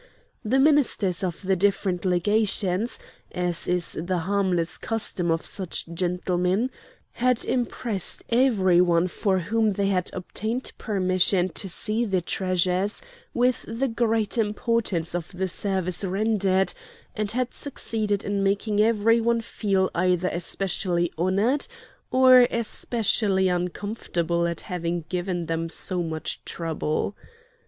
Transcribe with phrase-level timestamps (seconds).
[0.43, 2.97] The ministers of the different legations
[3.31, 6.71] as is the harmless custom of such gentlemen
[7.11, 13.03] had impressed every one for whom they had obtained permission to see the treasures
[13.35, 16.73] with the great importance of the service rendered,
[17.15, 21.67] and had succeeded in making every one feel either especially honored
[22.09, 27.15] or especially uncomfortable at having given them so much trouble.